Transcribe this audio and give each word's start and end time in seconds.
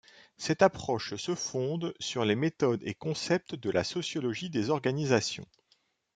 Cette 0.35 0.63
approche 0.63 1.13
se 1.13 1.35
fonde 1.35 1.93
sur 1.99 2.25
les 2.25 2.33
méthodes 2.35 2.81
et 2.83 2.95
concepts 2.95 3.53
de 3.53 3.69
la 3.69 3.83
sociologie 3.83 4.49
des 4.49 4.71
organisations. 4.71 5.45